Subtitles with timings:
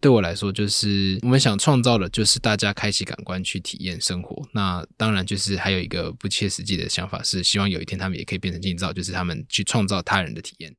[0.00, 4.42] 对我来说，就是我们想创造的，就是大家开启感官去体验生活。
[4.52, 10.74] 那当然，就是还有一个不切实际的想法，是希望有一天他们也可以变成近照，就是他们去创造他人的体验。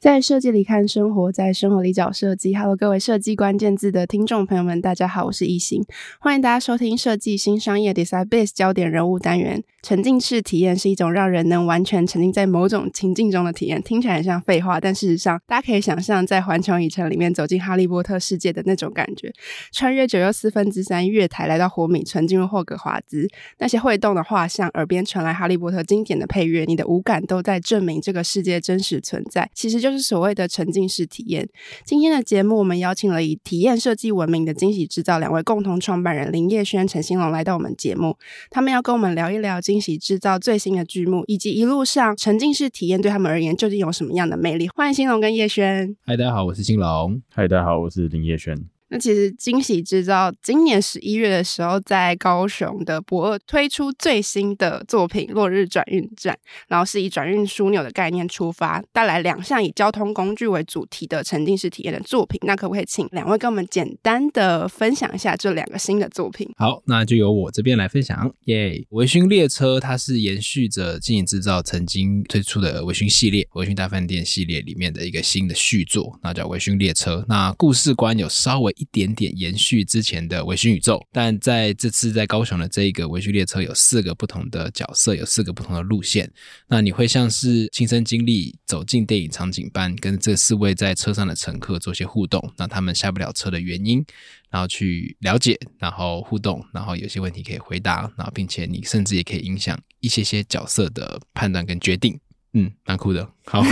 [0.00, 2.54] 在设计里看生活，在生活里找设计。
[2.56, 5.84] Hello，各位设计关键字的听众朋友们，大家好，我是一行，
[6.18, 9.62] 欢迎大家收听设计新商业 Design Base 焦点人物单元。
[9.82, 19.32] 沉浸式体验是一种让人能完全沉浸在某种情境中的体验，听起来很像废话，但事实上，大家可以想象在环球影城里面走进哈利波特世界的那种感觉，
[19.72, 23.26] 穿越九又四分之三月台来到火米村，进入霍格华兹，
[23.58, 31.48] 那些会动的画像，耳边传来哈利波特经典的配乐，你的五感都在证明这个世界真实存在，其实就是所谓的沉浸式体验。
[31.84, 38.16] 今天的节目，我们邀请了以体验设计闻名的惊喜制造两位共同创办人林叶轩、陈兴龙来到我们节目，
[38.50, 39.60] 他们要跟我们聊一聊。
[39.60, 44.68] 惊喜制造最新的剧目，以及一路上沉浸式体验对他们而言究竟有什么样的魅力？
[44.68, 45.96] 欢迎兴龙跟叶轩。
[46.06, 47.20] 嗨，大家好，我是兴龙。
[47.32, 48.79] 嗨，大家好，我是林叶轩。
[48.92, 56.34] 那其实惊喜制造今年十一月的时候，在高雄的博二推出最新的作品《落日转运站》，
[56.66, 62.40] 然后是以转运枢纽的概念出发，带来两项以交通工具为主题的沉浸式体验的作品。
[62.42, 66.50] 那可不可以请两位跟我们简单的分享一下这两个新的作品？
[66.56, 68.34] 好，那就由我这边来分享。
[68.46, 77.24] 耶、yeah，微醺列车它是延续着惊喜制造曾经推出的微醺系列、微醺大饭店系列里面的一个新的续作，那叫微醺列车。
[77.28, 78.74] 那故事观有稍微。
[78.80, 86.30] 一点点延续之前的微醺宇宙，但在这次在高雄的这一个微醺列车有四个不同的角色，有四个不同的路线。
[86.66, 94.02] 那你会像是亲身经历走进电影场景般，跟这四位在车上的乘客做些互动，那他们下不了车的原因，
[94.48, 102.18] 然后去了解，然后互动，然后有些问题可以回答，然后并且你甚至也可以影响一些些角色的判断跟决定。
[102.54, 103.30] 嗯，蛮酷的。
[103.44, 103.62] 好。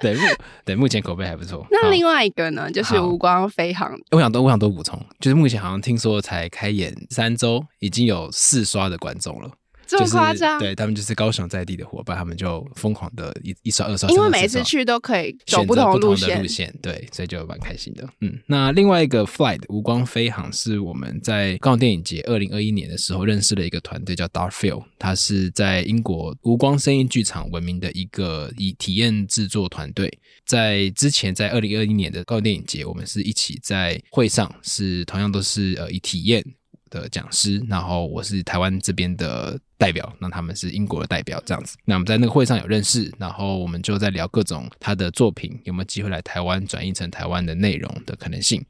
[0.00, 0.20] 对目
[0.64, 1.66] 对目前口碑还不错。
[1.70, 3.92] 那另外一个呢，就是无光飞航。
[4.10, 9.50] 我想多我想多补充，就是目前好像听说才开演三周，已经有四刷的观众了。
[9.90, 10.58] 这么夸张？
[10.58, 18.08] 就是、对他们就是高雄在地的伙伴，他们就疯狂的一一刷二刷，因为每次去都可以选择不同的路线，对，所以就蛮开心的。
[18.20, 30.10] 嗯，那另外一个 Flight 无光飞航是我们在高雄电影节二零二一年的时候认识了一个团队，叫 Dark Field，它是在英国无光声音剧场闻名的一个以体验制作团队。
[30.46, 36.44] 在之前在二零二一年的高雄电影节，我们是一起在会上，是同样都是呃以体验
[36.90, 41.76] 的讲师，然后我是台湾这边的代表，那他们是英国的代表，这样子。
[41.84, 48.62] 那我们在那个会上有认识，然后我们就在聊各种他的作品有没有机会来台湾转译成台湾的内容的可能性。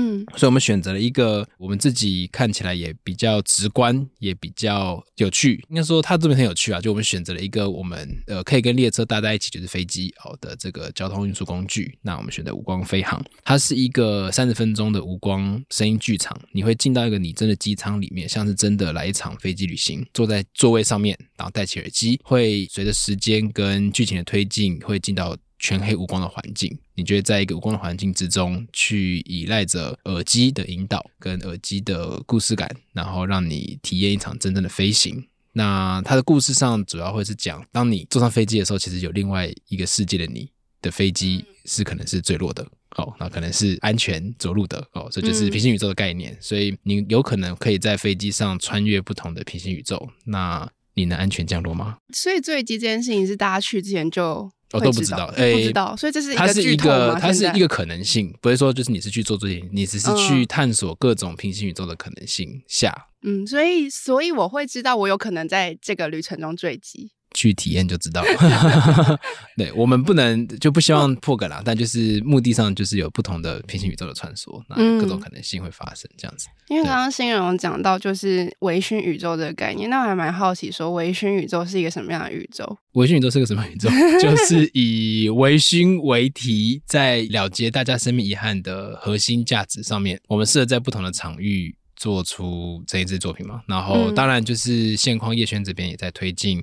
[0.00, 5.60] 嗯，所以我们选择了一个我们自己看起来也比较直观，也比较有趣。
[5.68, 6.80] 应该说，它这边很有趣啊。
[6.80, 11.98] 就我们选择了一个我们呃可以跟列车搭在一起，就是飞机好的这个交通运输工具。
[12.00, 16.40] 那我们选择无光飞航，它是一个三十分钟的无光声音剧场。
[16.52, 25.36] 你会进到一个拟真的机舱里面，像是真的来一场飞机旅行，坐在座位上面，然后戴起耳机，会随着时间跟剧情的推进，会进到。
[25.58, 35.26] 全黑无光的环境，你觉得在一个无光的环境之中，去依赖着耳机的引导跟耳机的故事感，然后让你体验一场真正的飞行。
[35.52, 40.48] 那它的故事上主要会是讲，当你坐上飞机的时候，其实有另外一个世界的你
[40.80, 42.64] 的飞机是可能是坠落的
[42.96, 46.36] 哦，那可能是安全着陆的哦，这就是平行宇宙的概念。
[46.40, 50.08] 所以你有可能可以在飞机上穿越不同的平行宇宙。
[50.26, 51.98] 那你能安全降落吗？
[52.12, 54.48] 所以坠机这件事情是大家去之前就。
[54.72, 63.08] 我、哦、都不知道，哎，不知道，所以这是一个它是一个，它是一个可能性，不是说就是你是去做这些，你只是去探索各种平行宇宙的可能性下。
[63.22, 67.12] 嗯，所以，所以我会知道我有可能在这个旅程中坠机。
[67.34, 69.18] 去体验就知道了。
[69.56, 76.46] 对，我们不能就不希望破梗啦，但就是目的上就是有不同的平行宇宙的穿梭，那各种可能性会发生这样子。
[76.68, 82.78] 因为刚刚新荣讲到就是微醺宇宙这个概念，那我还蛮好奇说微醺宇宙是一个什么样的宇宙？
[82.92, 83.88] 微醺宇宙是个什么宇宙？
[84.20, 91.74] 就是以微醺为题，在了结大家生命遗憾的核心价值上面，我们适合在不同的场域。
[91.98, 96.62] 做出这一支作品嘛，然后当然就是现况叶轩这边也在推进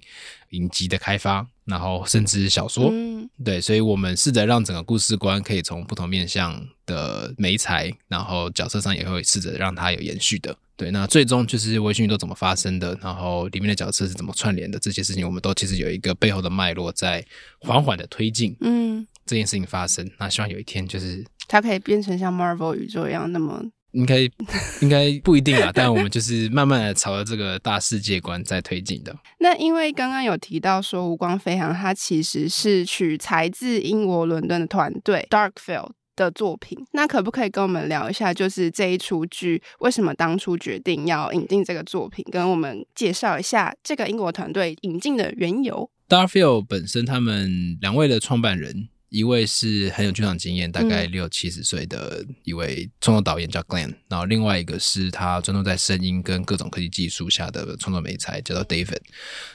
[0.52, 17.22] 影集的开发，然后甚至小说，嗯、对，所以我们试着让整个故事观可以从不同面向的媒材，然后角色上也会试着让它有延续的，对，那最终就是微醺宇宙怎么发生的，然后里面的角色是怎么串联的，这些事情我们都其实有一个背后的脉络在
[17.60, 23.62] 缓缓的推进，嗯，这件事情发生，那希望有一天就是它可以变成像 Marvel 宇宙一样那么。
[23.96, 24.20] 应该
[24.82, 29.16] 应该不一定啊，但我们就是慢慢的朝着这个大世界观在推进的。
[29.40, 48.90] 那因为刚刚有提到说，无光飞航它其实是取材自英国伦敦的团队 Darkfield 的作品，那可不可以跟我们聊一下，就是这一出剧为什么当初决定要引进这个作品，跟我们介绍一下这个英国团队引进的缘由？Darkfield 本身他们两位的创办人。
[49.16, 59.00] 一位是很有剧场经验，大概六七十岁的一位创作导演叫 Glenn，然后另外一个是他专注在声音跟各种科技技术下的创作美才，叫做 David。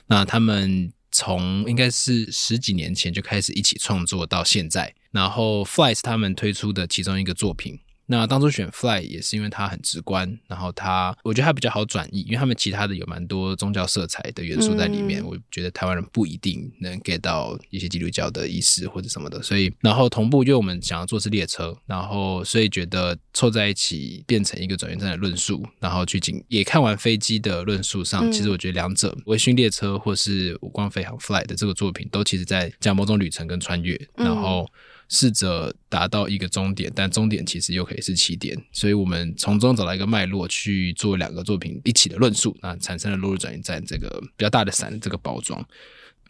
[0.07, 7.79] 那他们从应该是十几年前就开始一起创作到现在，然后 Fly 是他们推出的其中一个作品。
[8.11, 34.69] 那当初选 Fly 也是因为它很直观，然后它我觉得它比较好转译，因为他们其他的有蛮多宗教色彩的元素在里面，嗯、我觉得台湾人不一定能 get 到一些基督教的意思或者什么的，所以然后同步，因为我们想要做是列车，然后所以觉得凑在一起变成一个转运站的论述，然后去进也看完飞机的论述上，嗯、其实我觉得两者微醺列车或是无光飞航 Fly 的这个作品，都其实在讲某种旅程跟穿越，然后。
[35.11, 44.09] 试着达到一个终点，但终点其实又可以是起点，所以我们从中找到一个脉络去做两个作品一起的论述，那产生了落日转运站这个
[44.39, 45.63] 比较大的伞这个包装。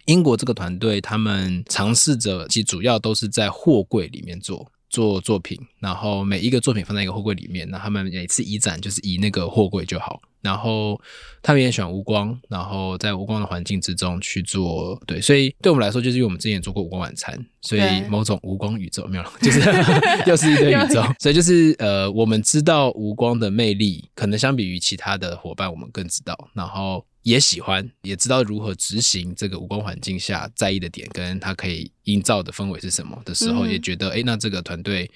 [0.07, 4.73] 英国这个团队他们尝试着，其实主要都是在货柜里面做。
[4.91, 10.21] 做作品，然后每一个作品放在一个货柜里面，那他们每次移展就是移那个货柜就好。
[10.43, 11.01] 然后
[11.43, 15.01] 他们也喜欢无光，然后在无光的环境之中去做。
[15.07, 19.61] 对，所以对我们来说，就是因为我们之前也做过无光晚餐，所以某种无光宇宙没有了，就是
[20.27, 21.03] 又是一个宇宙。
[21.19, 26.51] 所以就是呃，我们知道无光的魅力，可能相比于其他的伙伴，我们更知道。
[26.55, 27.05] 然后。
[27.23, 35.11] 也喜欢，也知道如何执行这个无光环境下在意的点，跟他可以营造的氛围是什么的时候，嗯、也觉得，哎，那这个团队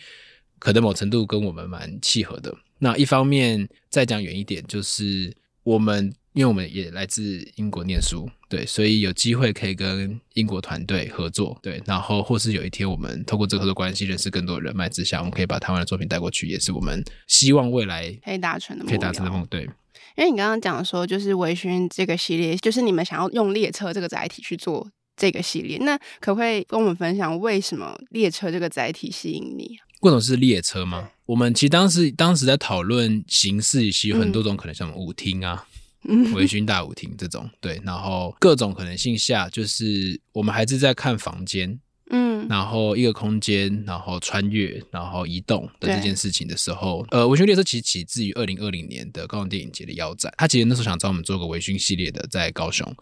[0.58, 2.54] 可能某程度跟我们蛮契合的。
[2.78, 19.68] 那一方面，再讲远一点，就是我们，因为我们也来自英国念书，对，所以有机会可以跟英国团队合作，对，然后或是有一天我们透过这个合作关系认识更多人脉之下，我们可以把台湾的作品带过去，也是我们希望未来可以达成的，可以达成的梦，对。
[20.16, 29.76] 因为你刚刚讲说，就是微醺这个系列，就是你们想要用列车这个载体去做这个系列，那可不可以跟我们分享为什么列车这个载体吸引你？
[30.04, 31.08] 为什么是列车吗？
[31.24, 35.66] 我们其实当时当时在讨论形式，其实有很多种可能，像舞厅啊、
[36.06, 41.80] 嗯、微醺大舞厅这种，对，然后各种可能性下，就是我们还是在看房间。
[42.10, 50.32] 嗯，然后一个空间，然后穿越，然后移动的这件事情的时候，呃，微醺列车其实起自于二零二零年的高雄电影节的腰斩。
[50.36, 52.94] 他其实那时候想找我们做个微醺系列的，在高雄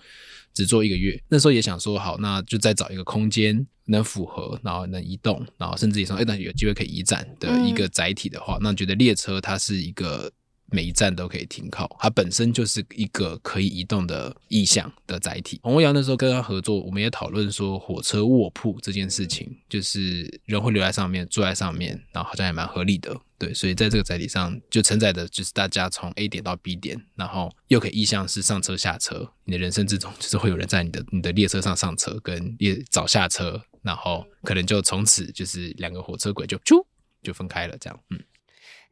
[0.54, 1.20] 只做一个月。
[1.28, 10.30] 那时候也想说，好，那就再找一个空间能符合，然后能移动，然后甚至也说，哎，那有机会可以移展的一个载体的话，那觉得列车它是一个。
[10.72, 15.60] 每一站都可以停靠，它本身就是一个可以移动的意象的载体。
[15.62, 23.14] 洪欧阳那时候跟他合作，我们也讨论说火车卧铺这件事情，就是人会留在上面，住在上面，然后好像也蛮合理的。
[23.38, 29.28] 对，所以在这个载体上就承载的就是大家从 A 点到 B 点，然后又可以意象是上车下车。
[29.44, 36.86] 你的人生之中就是会有人在你的你的列车上上车，跟列早下车，然后可能就从此就是两个火车轨就啾
[37.22, 38.18] 就分开了，这样，嗯。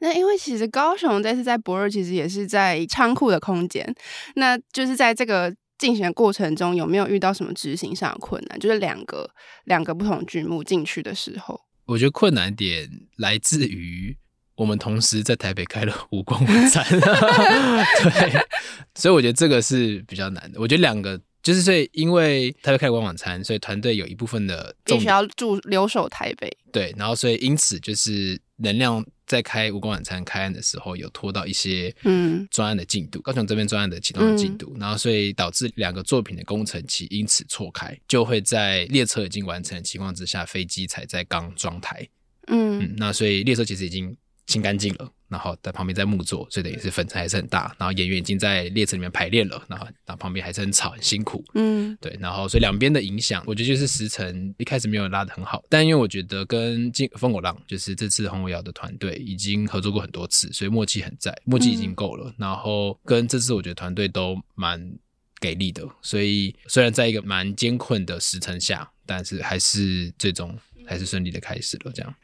[0.02, 3.94] 那因为其实高雄这次在博二，其实也是在仓库的空间。
[4.34, 8.58] 那就是在这个进行的过程中，有没有遇到什么执行上的困难？
[8.58, 9.30] 就是两个
[9.64, 14.16] 两个不同剧目进去的时候，我觉得困难点来自于
[14.56, 18.46] 我们同时在台北开了五光晚餐， 对，
[18.94, 20.58] 所以我觉得这个是比较难的。
[20.58, 29.04] 我觉得两个就是所以，因为台北开了无光晚餐，所以团队有一部分的必须要驻留守台北，对，然后所以因此就是能量。
[29.30, 32.44] 在开无光晚餐开案的时候，有拖到一些嗯。
[32.50, 42.08] 专案的进度，嗯、高雄这边专案的启动的进度，嗯、然后所以导致两个作品的工程期因此错开，就会在列车已经完成的情况之下，飞机才在刚装台，
[42.48, 44.16] 嗯，嗯，那所以列车其实已经
[44.48, 45.12] 清干净了。
[45.30, 47.74] 然后在旁边在木作，所以等于是粉尘还是很大。
[47.78, 51.44] 然后演员已经在列车里面排练了，然后然后旁边还是很吵很辛苦。
[51.54, 52.14] 嗯，对。
[52.20, 55.64] 然后所以两边的影响，我觉得就是时辰一开始没有拉的很好。
[55.68, 62.28] 但因为我觉得跟金风狗浪就是这次洪欧尧的团队已经合作过很多次，所以默契很在，默契已经够了。
[62.30, 64.92] 嗯、然后跟这次我觉得团队都蛮
[65.40, 72.14] 给力的，所以虽然在一个蛮艰困的时辰下，但是还是最终还是顺利的开始了这样。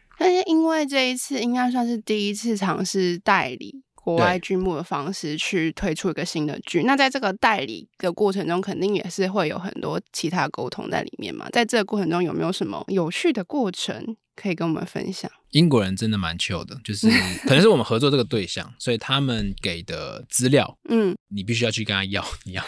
[0.66, 11.48] 因为这一次应该算是第一次尝试代理国外剧目的方式去推出一个新的剧，那在这个代理的过程中，肯定也是会有很多其他沟通在里面嘛。
[11.50, 15.30] 在这个过程中，有没有什么有趣的过程，可以跟我们分享？
[15.50, 17.08] 英国人真的蛮 chill 的，就是
[17.48, 22.62] 可能是我们合作这个对象，所以他们给的资料，嗯，你必须要去跟他要，你要，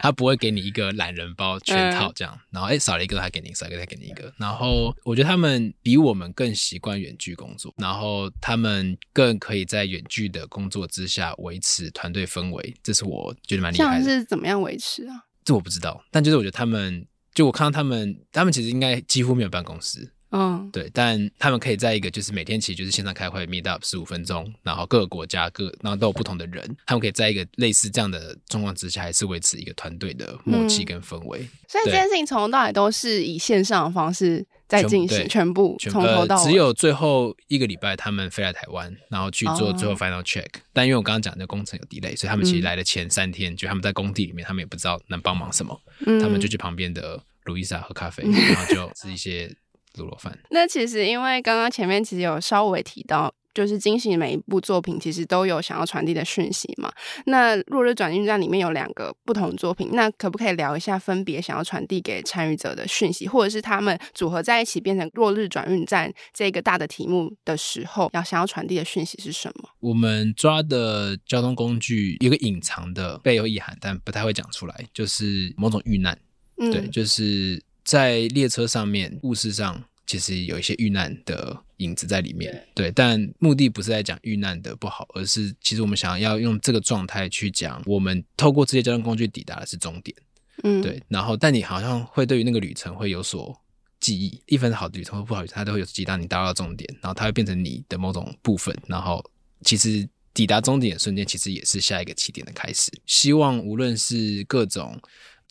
[0.00, 14.04] 他不会给你一个懒人包全套这样，然后哎少了一个他给你，少一个再给你一个，然后我觉得他们比我们更习惯远距工作，然后他们更可以在远距的工作之下维持团队氛围，这是我觉得蛮厉害的。
[14.04, 15.14] 像是怎么样维持啊？
[15.44, 20.12] 这我不知道，但就是我觉得他们，就我看到他们，他们其实应该几乎没有办公室。
[20.32, 31.40] 嗯，对，但他们可以在一个就是每天其实就是线上开会，meet up 十五分钟，然后各个国家各然后都有不同的人，他们可以在一个类似这样的状况之下，还是维持一个团队的默契跟氛围。
[31.40, 36.44] 嗯、所以这件事情从头到尾都是以线上的方式在进行，全部从头到尾、呃。
[36.50, 40.60] 只有最后一个礼拜他们飞来台湾，然后去做最后 final check、哦。
[40.72, 49.54] 但因为我刚刚讲的工程有 delay，所以他们其实来的前三天，嗯、就他们在工地里面，他们也不知道能帮忙什么，嗯、他们就去旁边的路易莎喝咖啡，然后就吃一些。
[49.94, 50.38] 卤肉饭。
[50.50, 56.90] 那其实，因为刚刚前面其实有稍微提到，就是惊喜每一部作品其实都有想要传递的讯息嘛。
[57.26, 69.68] 那《落日转运站》里面有两个不同作品，那可不可以聊一下分别想要传递给参与者的讯息，或者是他们组合在一起变成《落日转运站》这个大的题目的时候，要想要传递的讯息是什么？
[69.80, 76.18] 我们抓的交通工具有个隐藏的背后意涵，但不太会讲出来，就是某种遇难。
[76.56, 77.62] 嗯，对，就是。
[77.84, 82.92] 在列车上面，故事上其实有一些遇难的影子在里面，对，对。
[82.92, 90.16] 但目的不是在讲遇难的不好，而是其实我们想要用这个状态去讲，我们透过这些交通工具抵达的是终点，
[90.62, 91.02] 嗯，对。
[91.08, 93.58] 然后，但你好像会对于那个旅程会有所
[93.98, 96.04] 记忆，一分好的旅程或不好的旅程，它都会有记忆。
[96.04, 98.76] 当你达到终点，然后它会变成你的某种部分。
[98.86, 99.24] 然后，
[99.64, 102.92] 其实抵达终点的瞬间，其实也是下一个起点的开始。
[103.06, 105.00] 希望无论是各种。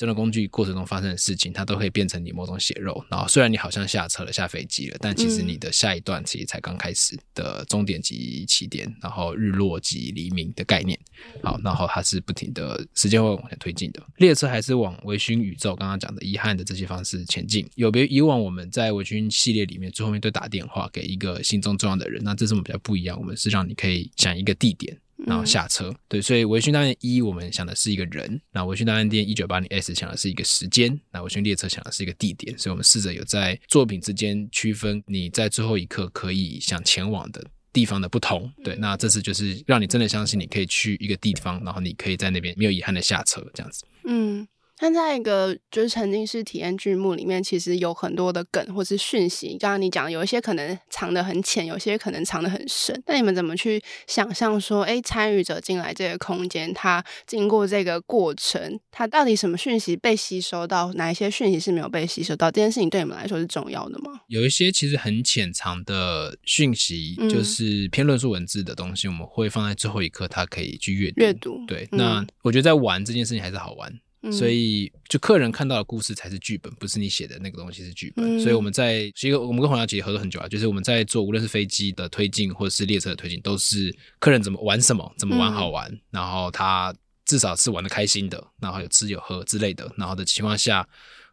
[0.02, 3.06] 交通工具过程中发生的事情，它都可以变成你某种血肉。
[3.08, 11.00] 然后虽然你好像下车了、下飞机了，但其实你的下一段其实才刚开始的终点及起点，然后日落及黎明的概念。
[11.44, 14.02] 好，然后它是不停的时间会往前推进的。
[14.18, 17.70] 列车还是往微醺宇宙刚刚讲的遗憾的这些方式前进。
[17.76, 23.16] 有别以往我们在微醺系列里面最后面都打电话给一个心中重要的人，那这是我们比较不一样。
[23.20, 24.98] 我们是让你可以想一个地点。
[25.26, 44.48] 然后下车，对，所以微醺大案一我们想的是一个人，那微醺大案店一九八零 S 想的是一个时间，那微醺列车想的是一个地点，所以我们试着有在作品之间区分，你在最后一刻可以想前往的地方的不同，对，那这次就是让你真的相信你可以去一个地方，然后你可以在那边没有遗憾的下车，这样子，嗯。
[44.82, 49.50] 但在一个就是沉浸式体验剧目里面，其实有很多的梗或是讯息。
[49.60, 53.00] 刚刚你讲有一些可能藏得很浅，有些可能藏得很深。
[53.06, 62.50] 那你们怎么去想象说，哎，参与者进来这个空间，他经过这个过程，他到底什么讯息被吸收到，哪一些讯息是没有被吸收到？
[62.50, 64.22] 这件事情对你们来说是重要的吗？
[64.30, 71.22] 有一些其实很浅藏的讯息，就是偏论述文字的东西，我们会放在最后一刻，他可以去阅读。
[71.22, 71.66] 阅读。
[71.68, 73.94] 对，那我觉得在玩这件事情还是好玩。
[74.30, 78.38] 所以，就客人看到的故事才是剧本，不是你写的那个东西是剧本。
[78.38, 86.94] 嗯、所以我们在其实我们跟黄小姐合作很久啊，就是我们在做无论是飞机的推进或者是列车的推进，都是客人怎么玩什么，怎么玩好玩，嗯、然后他
[87.26, 90.88] 至少是玩的开心的，然后有吃有喝之类的，然后的情况下，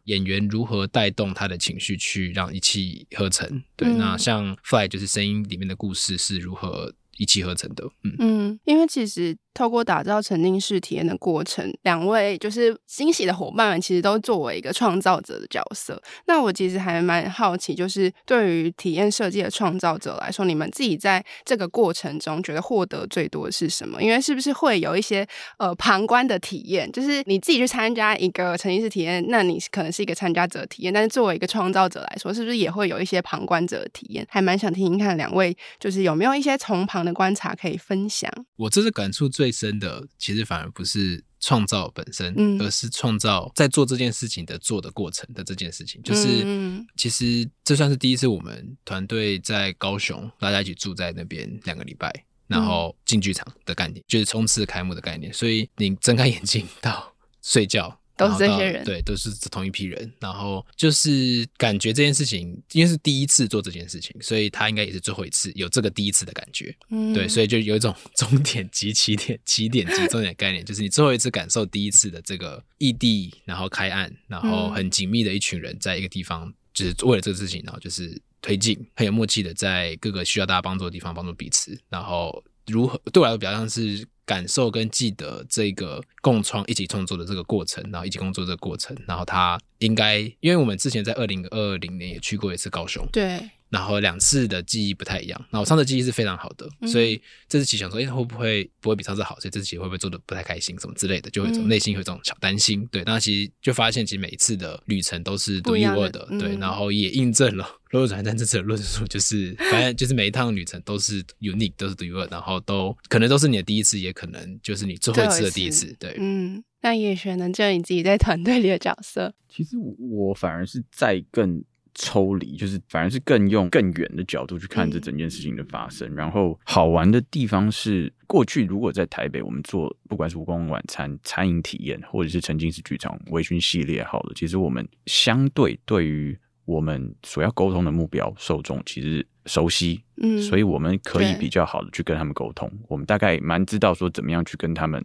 [0.05, 3.61] 演员如何带动他的情绪去让一气呵成。
[3.75, 7.83] 对，嗯、那像 Fly 就是声音里面的故事是如何一气呵成的。
[8.03, 9.37] 嗯嗯，因为其实。
[9.51, 16.01] 透过打造沉浸式体验的过程，两位就是惊喜的伙伴们，其实都作为一个创造者的角色。
[16.27, 24.01] 那我其实还蛮好奇，就是对于体验设计的创造者来说，你们自己在这个过程中觉得获得最多是什么？
[24.01, 26.89] 因为是不是会有一些呃旁观的体验？
[26.89, 34.25] 就是你自己去参加一个沉浸式体验，那你可能是一个参加者体验，但是作为一个创造者来说，是不是也会有一些旁观者的体验？
[34.29, 38.31] 还蛮想听听看两位，就是有没有一些从旁的观察可以分享？
[38.55, 46.01] 我这次感触最深的，其实反而不是创造本身，嗯、而是创造在做这件事情的做的过程的这件事情。
[46.03, 52.13] 就是，嗯、其实这算是第一次我们团队在高雄，大家一起住在那边两个礼拜，
[52.47, 55.33] 然后进剧场的概念，就是冲刺开幕的概念。
[55.33, 57.98] 所以你睁开眼睛到 睡觉。
[58.19, 60.11] 都是这些人，对，都是同一批人。
[60.19, 66.75] 然后就是感觉这件事情，因为是第一次做这件事情，所以他应该也是最后一次有这个第一次的感觉。
[66.89, 81.77] 嗯，对，所以就有一种 终点及起点、起点及终点的概念，就是你最后一次感受第一次的这个异地，然后开案，然后很紧密的一群人在一个地方，就是为了这个事情，然后就是推进，很有默契的在各个需要大家帮助的地方帮助彼此。
[81.89, 84.07] 然后如何对我来说比较像是。
[84.29, 93.49] 感受跟记得这个共创一起创作的这个过程，然后一起工作这个过程，然后他应该，因为我们之前在二零二零年也去过一次高雄，对。
[93.69, 99.39] 然后两次的记忆不太一样，那我上次记忆是非常好的，嗯、所以这次其实想说，哎，会不会不会比上次好？
[99.39, 102.81] 所以这次会不会做的不太开心，什么之类的，就会从内心有一种小担心。
[102.81, 115.85] 嗯、对，那其实就发现，其实每一次的旅程都是独一无二的，的对，然后也印证了落日转运站这次的论述，就是反正就是每一趟旅程都是 unique，都是独一无二，然后都可能都是你的第一次，也可能就是你最后一次的第一次。
[115.85, 121.63] 一次对，嗯，那也璇能就你自己在团队里的角色，其实我反而是在更。
[121.95, 126.07] 抽离就是反而是更用更远的角度去看这整件事情的发生。
[126.09, 142.71] 嗯、然后好玩的地方是，过去如果在台北，我们做不管是无光晚餐餐饮体验，或者是沉浸式剧场微醺系列，好了，其实我们相对对于我们所要沟通的目标受众，其实熟悉，嗯，所以我们可以比较好的去跟他们沟通。
[142.87, 145.03] 我们大概蛮知道说怎么样去跟他们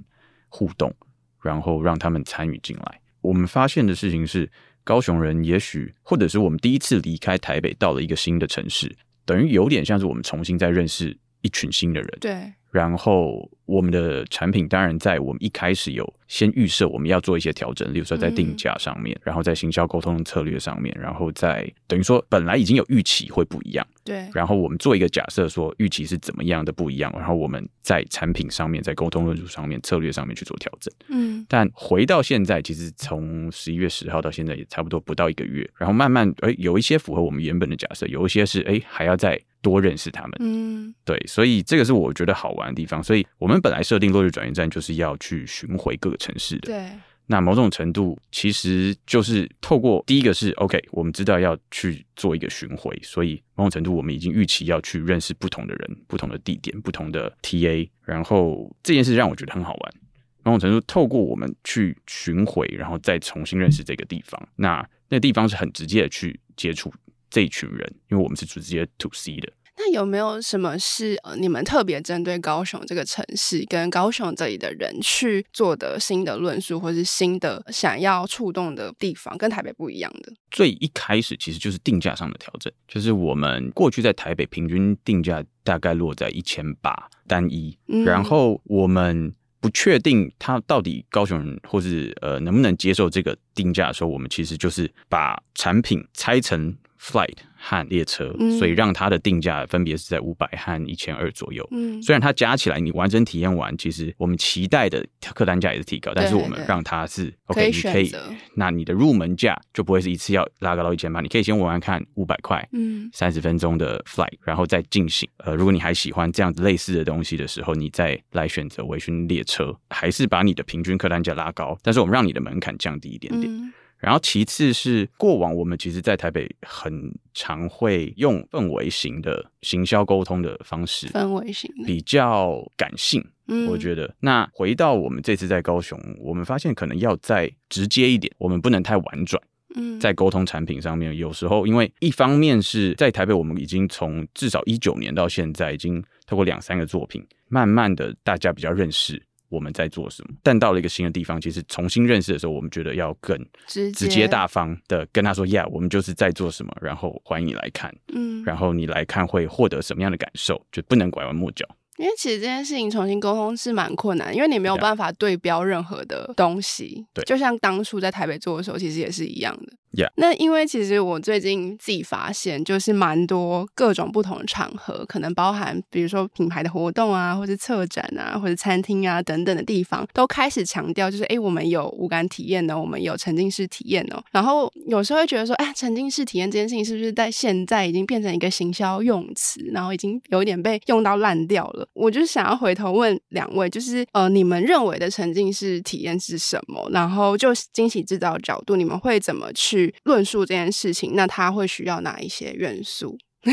[0.48, 0.94] 互动，
[1.42, 3.00] 然后让他们参与进来。
[3.20, 4.50] 我们发现的事情是。
[4.84, 12.18] 高雄人也许，或者是我们第一次离开台北，到了一个新的城市，等于有点像是我们重新再认识一群新的人。
[12.20, 12.52] 对。
[12.70, 24.28] 然后我们的产品当然在我们一开始有先预设我们要做一些调整，例如说在定价上面，嗯、然后在行销沟通策略上面，然后在等于说本来已经有预期会不一样，对。
[24.32, 30.92] 然后我们做一个假设说预期是怎么样的不一样，然后我们在产品上面、在沟通论述上面、策略上面去做调整。
[31.08, 31.44] 嗯。
[31.48, 39.40] 但回到现在，其实从十一月十号到现在也差不多不到一个月，然后慢慢哎有一些符合我们原本的假设，有一些是哎还要再。
[39.64, 43.02] 多认识他们，嗯，对，所以这个是我觉得好玩的地方。
[43.02, 46.90] 所以我们本来设定落日转运站就是要去巡回各个城市的，对。
[47.26, 57.88] 那某种程度其实就是透过第一个是 OK，我们知道要去做一个巡回，所以某种程度我们已经预期要去认识不同的人、不同的地点、不同的 TA。
[58.02, 59.94] 然后这件事让我觉得很好玩。
[60.42, 66.92] 某种程度透过我们去巡回，然后再重新认识这个地方，那那地方是很直接的去接触。
[67.30, 69.52] 这一群人，因为我们是直接 to C 的。
[69.76, 80.32] 那有没有什么是呃，你们特别针对高雄这个城市跟高雄这里的人去做的新的论述，或是新的想要触动的地方，跟台北不一样的？
[80.50, 96.76] 最一开始其实就是定价上的调整，就是我们过去在台北平均定价大概落在一千八单一，嗯、然后我们不确定他到底高雄人或是呃能不能接受这个定价的时候，我们其实就是把产品拆成。
[97.04, 101.66] Flight 和列车，嗯、所以让它的定价分别是在五百和一千二左右。
[101.70, 108.10] 嗯，虽然它加起来你完整体验完，其实我们期待的客单价也是提高，但是我们让它是 OK，你可以，
[108.56, 115.28] 那你的入门价就不会是一次要拉高到一千八，你可以先玩玩看五百块，嗯，三十分钟的 Flight，然后再进行。
[115.38, 123.52] 呃，如果你还喜欢这样子类似的东西的时候，你再来选择微醺列车，还是把你的平均客单价拉高，但是我们让你的门槛降低一点点。
[123.52, 123.72] 嗯
[124.04, 134.14] 然后其次是过往我们其实，在台北很常会用氛围型的行销沟通的方式，氛围型比较感性，嗯，我觉得。
[134.20, 139.42] 那回到我们这次在高雄，我们发现可能要再直接一点，我们不能太婉转，
[139.74, 149.22] 嗯，在沟通产品上面，有时候因为一方面是在台北，我们已经从至少一九年到现在，已经透过两三个作品，慢慢的大家比较认识。
[149.54, 150.34] 我们在做什么？
[150.42, 160.60] 但到了一个新的地方，其实重新认识的时候，我们觉得要更直接大方的跟他说：“呀，我们就是在做什么，然后欢迎你来看。”嗯，然后你来看会获得什么样的感受？
[160.72, 161.66] 就不能拐弯抹角。
[161.96, 167.06] 因为其实这件事情重新沟通是蛮困难，因为你没有办法对标任何的东西。
[167.14, 169.72] 对，就像当初在台北做的时候，其实也是一样的。
[169.96, 170.10] Yeah.
[170.16, 184.20] 那因为其实我最近自己发现，就是蛮多各种不同的场合，可能包含比如说品牌的活动啊，或者策展啊，或者餐厅啊等等的地方，都开始强调就是，哎，我们有无感体验呢，我们有沉浸式体验哦。
[184.32, 191.86] 然后有时候会觉得说，哎，沉浸式体验这件事情是不是在现在已经变成一个行销用词，然后已经有一点被用到烂掉了？
[191.92, 196.90] 我就想要回头问两位，就是呃，你们认为的沉浸式体验是什么？
[196.90, 199.83] 然后就惊喜制造角度，你们会怎么去？
[200.04, 203.18] 论述这件事情，那他会需要哪一些元素？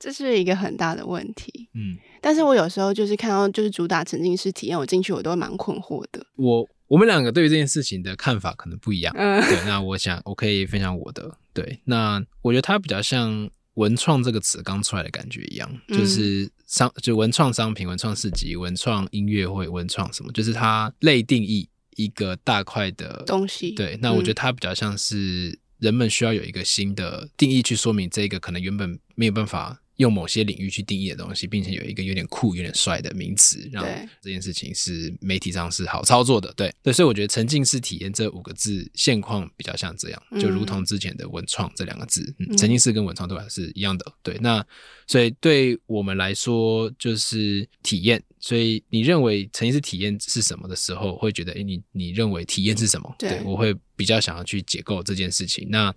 [0.00, 1.68] 这是一个很大的问题。
[1.74, 6.26] 嗯，但是我有时候就是看到就是主打沉浸式体验，我进去我都蛮困惑的。
[6.36, 9.14] 我我们两个对于这件事情的看法可能不一样。
[9.16, 11.36] 嗯，对，那我想我可以分享我的。
[11.52, 21.68] 对，那我觉得它比较像文创这个词刚出来的感觉一样，就是商就文创商品、文创市集、文创音乐会、文创什么，就是它类定义。
[21.96, 33.84] 一个大块的东西，对，那我觉得它比较像是人们需要有一个新的定义去说明这个可能原本没有办法用某些领域去定义的东西，并且有一个有点酷、有点帅的名词，让
[34.20, 36.52] 这件事情是媒体上是好操作的。
[36.56, 44.12] 对对，所以我觉得沉浸式体验这五个字现况比较像这样，就如同之前的文创这两个字，嗯，沉浸式跟文创都还是一样的。
[44.22, 44.64] 对，那
[45.06, 48.22] 所以对我们来说就是体验。
[48.40, 53.14] 所以你认为沉浸式体验是什么的时候，会觉得，诶，你你认为体验是什么？
[53.18, 55.68] 对，我会比较想要去解构这件事情。
[55.70, 55.94] 那。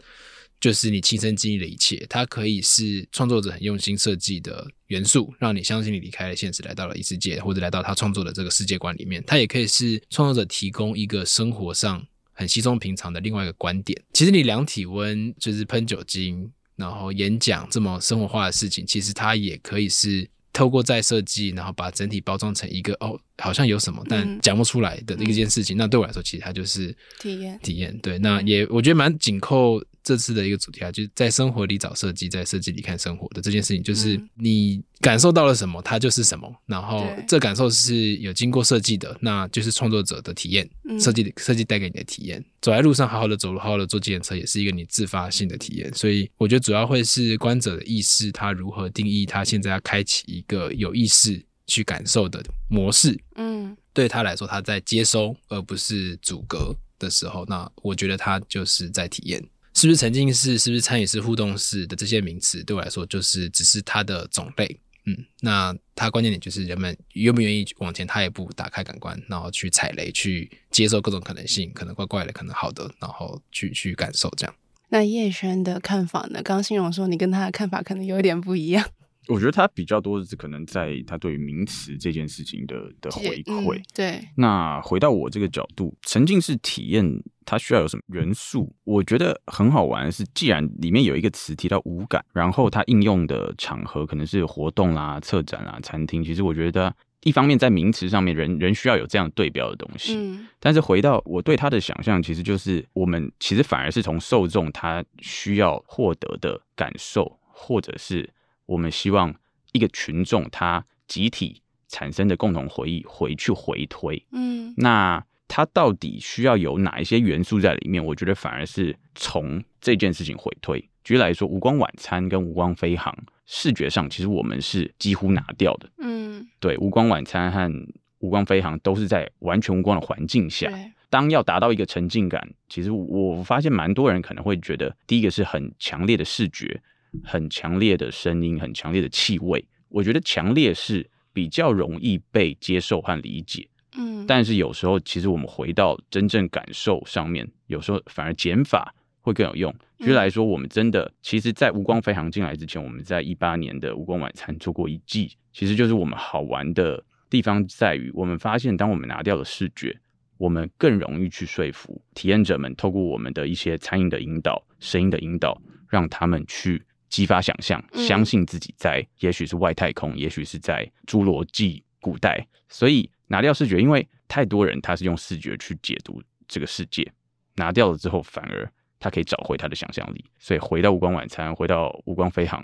[0.60, 9.24] 就是你亲身经历的一切，它可以是创作者很用心设计的元素，让你相信你离开了现实，来到了异世界，或者来到他创作的这个世界观里面。
[9.28, 14.02] 它也可以是创作者提供一个生活上很稀松平常的另外一个观点。
[14.14, 25.76] 其实你量体温，就是喷酒精，然后演讲这么生活化的事情，其实它也可以是透过再设计，然后把整体包装成一个哦，好像有什么，但讲不出来的一件事情。
[25.76, 27.96] 嗯、那对我来说，其实它就是体验，体验。
[28.00, 29.84] 对，那也我觉得蛮紧扣。
[30.06, 36.48] 这次的一个主题啊，就是在生活里找设计，在设计里看生活的这件事情，就是你感受到了什么，它就是什么。
[36.68, 42.44] 然后这感受是有经过设计的，那就是创作者的体验，设计的设计带给你的体验。
[42.62, 45.92] 走在路上，好好的走路，好好的坐自行车，也是一个你自发性的体验。
[45.96, 53.20] 所以我觉得主要会是观者的意识，他如何定义他现在要开启一个有意识去感受的模式。
[53.38, 59.44] 嗯，对他来说，他在接收而不是阻隔的时候，那我觉得他就是在体验。
[59.76, 60.58] 是不是沉浸式？
[60.58, 64.80] 是不是参与式、互动式的这些名词，对我来说就是只是它的种类。
[65.06, 74.56] 嗯，那它关键点就是人们愿不愿意往前踏一步，打开感官，然后去踩雷，去接受各种可能性，可能怪怪的，可能好的，然后去去感受这样。
[74.90, 76.42] 那叶轩的看法呢？
[76.42, 78.90] 刚刚欣荣说你跟他的看法可能有点不一样。
[79.28, 83.80] 我觉得他比较多的是可能在他对于名词这件事情的的回馈。
[83.80, 84.28] 嗯，对。
[84.36, 87.04] 那回到我这个角度，沉浸式体验
[87.46, 88.76] 它需要有什么元素？
[88.84, 96.24] 我觉得很好玩的是，既然里面有一个词提到五感，然后它应用的场合可能是活动啦、策展啦、餐厅。
[96.24, 100.16] 其实我觉得一方面在名词上面，人人需要有这样对标的东西。
[100.16, 100.48] 嗯。
[100.60, 108.30] 但是回到我对他的想象，其实就是我们其实反而是从受众他需要获得的感受，或者是。
[108.66, 109.34] 我们希望
[109.74, 118.04] 一个群众他集体产生的共同回忆回去回推，嗯，那他到底需要有哪一些元素在里面？
[118.04, 120.84] 我觉得反而是从这件事情回推。
[121.04, 127.72] 举例来说，无光晚餐跟无光飞航视觉上其实我们是几乎拿掉的，嗯，对，无光晚餐和
[128.20, 130.68] 无光飞航都是在完全无光的环境下，
[131.12, 136.82] 当要达到一个沉浸感，其实我发现蛮多人可能会觉得，第一个是很强烈的视觉。
[137.24, 143.68] 很强烈的声音，很强烈的气味，我觉得强烈是比较容易被接受和理解。
[143.98, 149.74] 嗯，但是有时候其实我们回到真正感受上面，有时候反而减法会更有用。
[150.00, 159.98] 举例来说，我们真的其实，在无光飞行进来之前，我们在一八年的无光晚餐做过一季，其实就是我们好玩的地方在于，我们发现当我们拿掉了视觉，
[160.38, 166.84] 我们更容易去说服体验者们，透过我们的一些餐饮的引导、声音的引导，让他们去。
[167.16, 172.46] 激发想象，相信自己在，也许是外太空，嗯、也许是在侏罗纪古代。
[172.68, 177.10] 所以拿掉视觉，因为太多人他是用视觉去解读这个世界，
[177.56, 180.26] 拿掉了之后，反而他可以找回他的想象力。
[180.38, 182.62] 所以回到无光晚餐，回到无光飞航，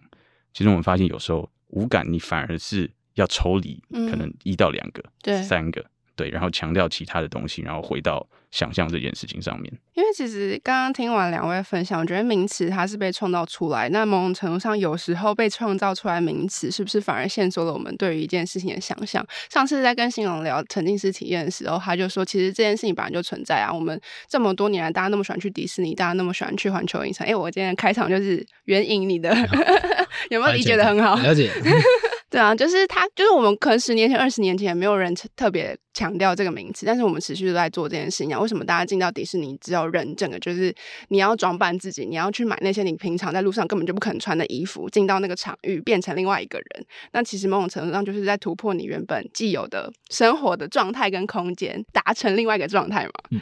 [0.52, 5.86] 其实我们发现有时候无感你反而是要抽离，可能一到两个，对，三个。
[6.22, 9.74] 对，然后强调其他的东西，然后回到想象这件事情上面。
[9.96, 19.26] 因为其实刚刚听完两位分享，我觉得名词它是被创造出来，那某种程度上，有时候被创造出来名词，是不是反而限缩了我们对于一件事情的想象？
[19.50, 23.74] 上次在跟新荣聊沉浸式体验的时候，他就说，其实这件事情本来就存在啊。
[23.74, 27.26] 我们这么多年来，大家那么喜欢去迪士尼，大家那么喜欢去环球影城。
[27.26, 29.36] 哎，我今天开场就是援引你的，
[30.30, 31.16] 有没有理解的很好？
[31.16, 31.50] 了解。
[32.32, 38.39] 对啊，就是他，就是我们可能十年前、二十年前没有人特别强调这个名词，但是我们持续都在做这件事情。
[38.39, 40.74] 为什么大家进到迪士尼只有认证的，就是
[41.10, 46.86] 你要装扮自己，你要去买那些你平常在路上根本就不可能穿的衣服，进到那个场域变成另外一个人。
[47.12, 53.41] 那其实某种程度上就是在突破你原本既有的生活的状态跟空间，达成另外一个状态嘛。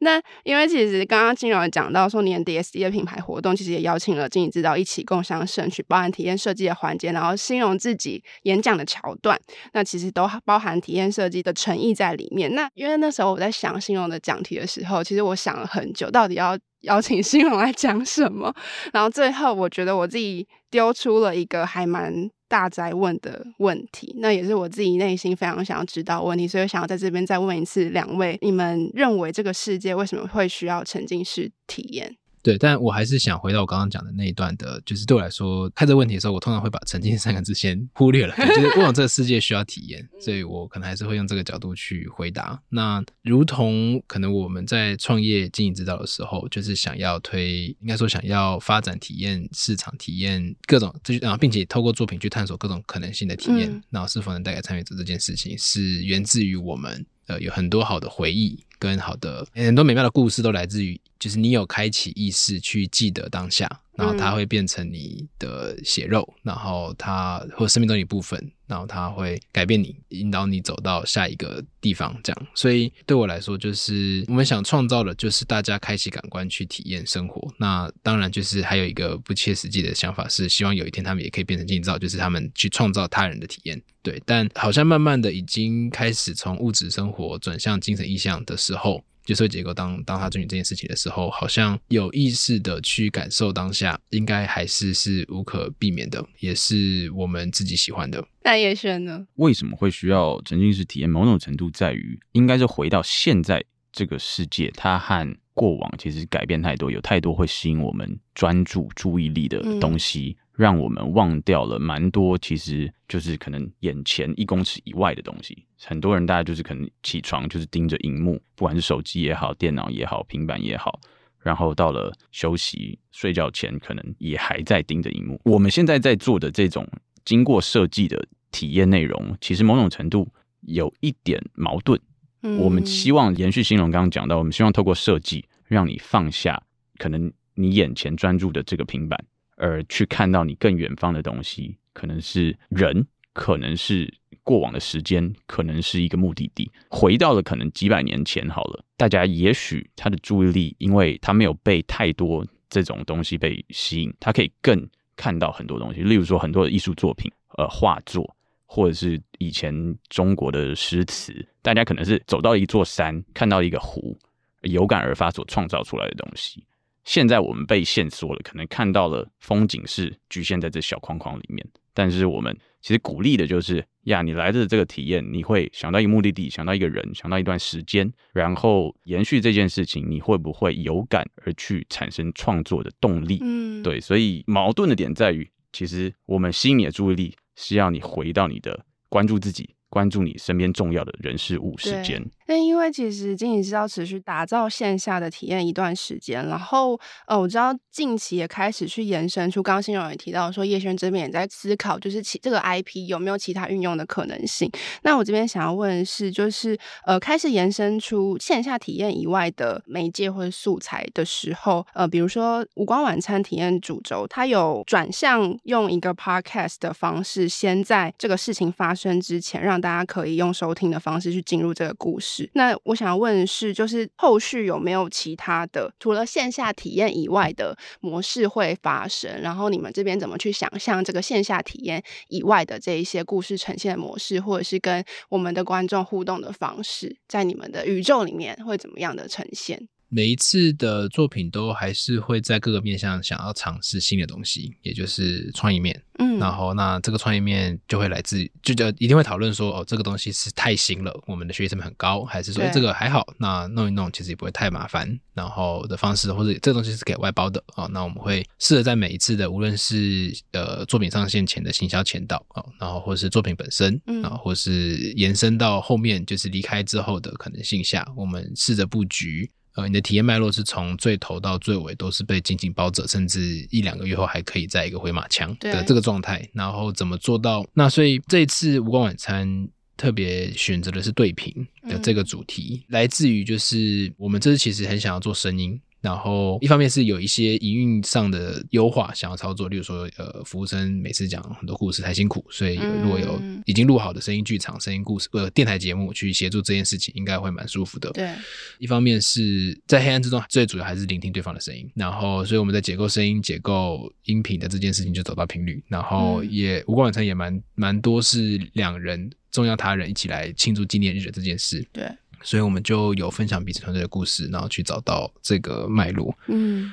[0.00, 9.38] 那因为其实刚刚金荣讲到说，年底 SD 的品牌活动，其实也邀请了经营制造一起共享盛举，包含体验设计的环节，然后欣荣自己演讲的桥段，
[9.72, 12.54] 那其实都包含体验设计的诚意在里面。
[12.54, 18.54] 那因为那时候我在想欣荣的讲题的时候，其实我想了很久，到底要邀请新荣来讲什么，
[18.92, 22.30] 然后最后我觉得我自己丢出了一个还蛮。
[22.50, 32.16] 大哉问的问题，那也是我自己内心非常想要知道问题，所以想要在这边再问一次两位：你们认为这个世界为什么会需要沉浸式体验？
[32.42, 42.60] 对，但我还是想回到我刚刚讲的那一段的，就是对我来说，看这个问题的时候，我通常会把“沉浸”三个字先忽略了，就是为什么这个世界需要体验，所以我可能还是会用这个角度去回答。
[42.68, 58.62] 那如同可能我们在创业经营之道的时候，就是想要推，应该说想要发展体验市场，体验各种，然后并且透过作品去探索各种可能性的体验，嗯、然后是否能带给参与者这件事情，是源自于我们呃有很多好的回忆。
[58.80, 72.16] 跟好的很多美妙的故事都来自于，就是你有开启意识去记得当下，然后它会变成你的血肉，嗯、然后它或生命中的一部分，然后它会改变你，引导你走到下一个地方。
[72.22, 77.52] 这样，所以对我来说，就是我们想创造的，就是大家开启感官去体验生活。
[77.58, 83.82] 那当然，就是还有一个不切实际的想法是，希望有一天他们也可以变成建造，就是他们去创造他人的体验。
[84.02, 89.02] 对，但好像慢慢的已经开始从物质生活转向精神意向的时候。
[89.28, 98.26] 就社会结构当当他进行这件事情的时候，好像有意识的去感受当下，应该还是是无可避免的，也是我们自己喜欢的。
[98.42, 99.26] 那叶萱呢？
[99.34, 101.10] 为什么会需要沉浸式体验？
[101.10, 103.62] 某种程度在于，应该是回到现在
[103.92, 110.38] 这个世界，它和过往其实改变太多，有太多会吸引我们专注注意力的东西。
[110.38, 115.64] 嗯让我们忘掉了蛮多，其实就是可能眼前一公尺以外的东西。
[115.84, 120.98] 很多人大家就是可能起床就是盯着荧幕，不管是手机也好、电脑也好、平板也好，
[121.38, 125.40] 然后到了休息睡觉前，可能也还在盯着荧幕。
[125.44, 126.84] 我们现在在做的这种
[127.24, 130.26] 经过设计的体验内容，其实某种程度
[130.62, 132.00] 有一点矛盾。
[132.42, 136.60] 嗯，我们希望延续新龙刚刚讲到，我们希望透过设计让你放下
[136.98, 139.24] 可能你眼前专注的这个平板。
[139.58, 146.70] 而去看到你更远方的东西，可能是人，可能是过往的时间，可能是一个目的地。
[146.88, 156.02] 回到了可能几百年前好了，大家也许他的注意力，因为他没有被太多这种东西被吸引，他可以更看到很多东西。
[156.02, 159.74] 例如说很多的艺术作品，呃，画作，或者是以前
[160.08, 164.16] 中国的诗词，大家可能是走到一座山，看到一个湖，
[164.62, 166.64] 有感而发所创造出来的东西。
[167.08, 171.66] 现在我们被限缩了，可能看到了风景是局限在这小框框里面。
[171.94, 183.38] 但是我们其实鼓励的就是呀，你来的这个体验，你会想到一个目的地，想到一个人，想到一段时间，然后延续这件事情，你会不会有感而去产生创作的动力？
[183.40, 183.98] 嗯，对。
[183.98, 192.22] 所以矛盾的点在于，其实我们吸引你的注意力，是要你回到你的关注自己，关注你身边重要的人事物时间。
[192.48, 204.70] 那因为其实经营是要持续打造线下的体验一段时间，然后呃，我知道近期也开始去延伸出，刚新荣也提到说，叶轩这边也在思考，就是其这个 IP 有没有其他运用的可能性。
[205.02, 222.37] 那我这边想要问的是，就是呃，开始延伸出线下体验以外的媒介或者素材的时候，呃，比如说无光晚餐体验主轴，它有转向用一个 podcast 的方式，先在这个事情发生之前，让大家可以用收听的方式去进入这个故事。
[222.54, 229.40] 那我想问的是，就是后续有没有其他的除了线下体验以外的模式会发生？
[229.40, 239.88] 然后你们这边怎么去想象这个线下体验以外的这一些故事呈现模式，或者是跟我们的观众互动的方式，在你们的宇宙里面会怎么样的呈现？
[240.08, 246.02] 每一次的作品都还是会在各个面向想要尝试新的东西，也就是创意面。
[246.18, 255.18] 嗯，然后那这个创意面就会来自，就就一定会讨论说，哦，这个东西是太新了，我们的学习成本很高，还是说这个还好，那弄一弄其实也不会太麻烦。
[255.34, 269.48] 然后的方式，或者这个东西是给外包的啊，那我们会试着在每一次的，无论是呃作品上线前的行销前导啊，然后或是作品本身，嗯，然后或是延伸到后面就是离开之后的可能性下，我们试着布局。
[269.78, 276.44] 呃，你的体验脉络是从最头到最尾都是被紧紧包着，甚至一两个月后还可以在一个回马枪的这个状态。
[276.52, 277.64] 然后怎么做到？
[277.74, 285.80] 那所以这一次无光晚餐特别选择的是对屏的这个主题，来自于就是我们这次其实很想要做声音。
[286.08, 298.10] 然后，一方面是有一些营运上的优化想要操作，例如说，呃，服务生每次讲很多故事太辛苦，所以如果有已经录好的声音剧场、声音故事呃电台节目去协助这件事情，应该会蛮舒服的。
[298.12, 298.32] 对，
[298.78, 301.86] 一方面是在黑暗之中，最主要还是聆听对方的声音。
[301.94, 305.84] 然后，所以我们在解构声音、解构音频的这件事情就走到频率。
[305.88, 311.86] 然后也无关晚餐也蛮蛮多是两人重要他人一起来庆祝纪念日的这件事。
[311.92, 312.10] 对。
[312.42, 316.36] 所以我们就有分享彼此团队的故事，然后去找到这个脉络。
[316.46, 316.92] 嗯，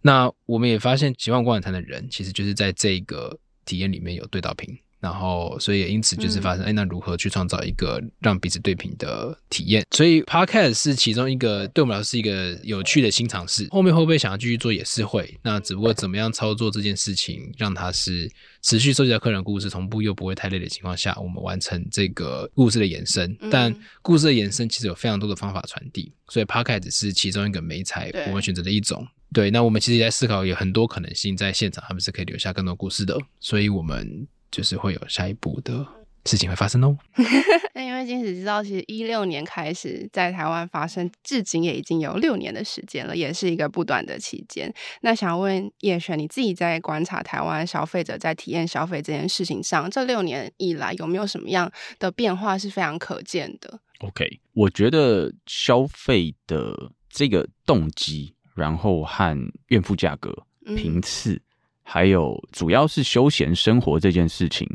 [0.00, 9.84] 那我们也发现喜欢无光晚餐的人，其实就是在这个体验里面有对到频，然后所以也因此就是发生，哎、嗯，那如何去创造一个让彼此对平的体验？
[9.90, 13.66] 所以 Podcast 是其中一个对我们来说是一个有趣的新尝试。
[13.72, 18.30] 后面会不会想要继续做也是会，那只不过怎么样操作这件事情，让它是
[18.62, 23.36] 持续收集到客人故事，同步又不会太累的情况下，我们完成这个故事的延伸。
[23.50, 29.04] 但故事的延伸其实有非常多的方法传递，所以 Podcast 是其中一个媒材我们选择的一种。
[29.32, 34.28] 对，那我们其实也在思考有很多可能性，在现场他们是可以留下更多故事的，所以我们。
[34.52, 35.84] 就是会有下一步的
[36.24, 36.96] 事情会发生哦。
[37.74, 44.72] 那因为金石知道，其实一六年开始在台湾发生，至今也已经有六年的时间了，也是一个不短的期间。
[45.00, 59.36] 那想问叶璇，你自己在观察台湾消费者在体验消费这件事情上，这六年以来有没有什么样的变化是非常可见的？OK，我觉得消费的这个动机，然后和
[59.68, 60.30] 愿付价格
[60.76, 61.32] 频次。
[61.32, 61.40] 嗯
[61.82, 64.68] 还有，主要是休闲生活这件事情，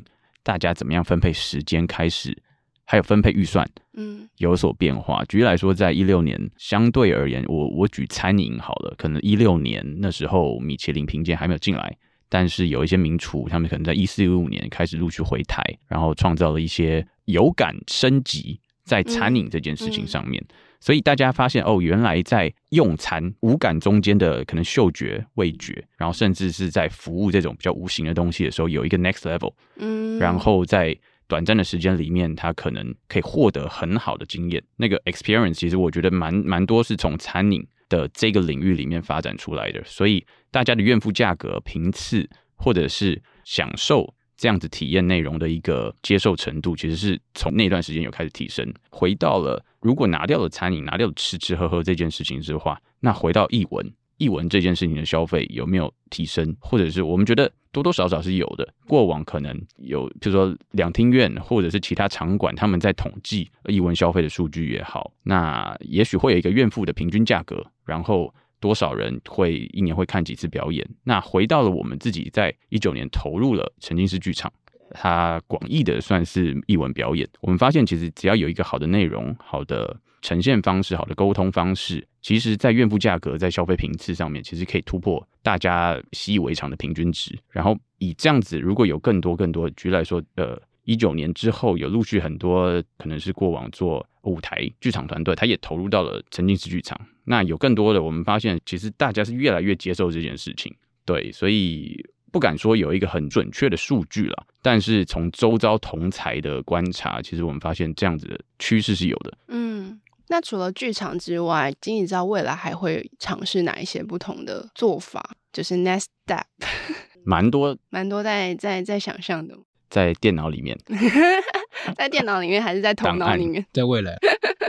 [0.43, 2.38] 大家怎么样分配时间开始，
[2.86, 5.24] 还有分配预算，嗯，有所变化。
[5.26, 11.98] 举例来说，在一六年相对而言，我我举餐饮好了，可能一六年那时候米其林评鉴还没有进来，
[12.30, 20.41] 但是有一些名厨，他们可能在一四一五年开始陆续回台，然后创造了一些有感升级在餐饮这件事情上面。
[20.43, 29.54] 嗯嗯所以大家发现哦，原来在用餐五感中间的可能嗅觉、味觉，然后甚至是在服务这种比较无形的东西的时候，有一个 next level。
[29.78, 34.63] 嗯，然后在短暂的时间里面，他可能可以获得很好的经验。
[34.78, 39.84] 那个 experience 其实我觉得蛮蛮多是从餐饮的这个领域里面发展出来的。
[39.84, 49.63] 所以大家的怨妇价格频次，或者是享受这样子体验内容的一个接受程度，其实是从那段时间有开始提升，回到了。
[49.82, 56.56] 如果拿掉了餐饮，拿掉了吃吃喝喝这件事情之话，那回到艺文，艺文这件事情的消费有没有提升？
[56.60, 58.67] 或者是我们觉得多多少少是有的。
[58.88, 70.88] 过往可能有，比如说两厅院或者是其他场馆，他们在统计艺文消费的数据也好，那也许会有一个院付的平均价格，然后多少人会一年会看几次表演。
[71.04, 74.52] 那回到了我们自己在一九年投入了沉浸式剧场。
[74.91, 77.28] 它广义的算是艺文表演。
[77.41, 87.38] 我们发现，其实只要有一个好的内容、好的呈现方式、好的沟通方式，其实，在愿付价格、在消费频次上面，其实可以突破大家习以为常的平均值。
[87.52, 97.00] 然后以这样子，如果有更多更多，举例来说，呃，一九年之后有陆续很多可能是过往做舞台剧场团队，他也投入到了沉浸式剧场。
[97.26, 100.73] 那有更多的，我们发现，其实大家是越来越接受这件事情。
[101.06, 102.04] 对，所以。
[102.30, 109.38] 不敢说有一个很准确的数据了，但是从周遭同才的观察，其实我们发现这样子的趋势是有的。
[109.47, 115.38] 嗯，那除了剧场之外，经理知道未来还会尝试哪一些不同的做法？
[115.54, 116.43] 就是 next step，
[117.26, 119.58] 蛮多，蛮多在在在想象的，
[119.89, 120.78] 在电脑里面，
[121.95, 123.65] 在电脑里面还是在头脑里面？
[123.73, 124.13] 在未来，